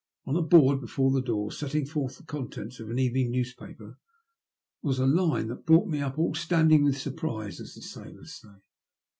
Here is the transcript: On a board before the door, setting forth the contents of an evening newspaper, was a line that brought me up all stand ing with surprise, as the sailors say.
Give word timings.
On 0.25 0.35
a 0.35 0.41
board 0.41 0.81
before 0.81 1.11
the 1.11 1.21
door, 1.21 1.51
setting 1.51 1.85
forth 1.85 2.17
the 2.17 2.23
contents 2.23 2.79
of 2.79 2.89
an 2.89 2.97
evening 2.97 3.29
newspaper, 3.29 3.99
was 4.81 4.97
a 4.97 5.05
line 5.05 5.45
that 5.49 5.63
brought 5.67 5.87
me 5.87 6.01
up 6.01 6.17
all 6.17 6.33
stand 6.33 6.71
ing 6.71 6.83
with 6.83 6.97
surprise, 6.97 7.61
as 7.61 7.75
the 7.75 7.83
sailors 7.83 8.33
say. 8.33 8.57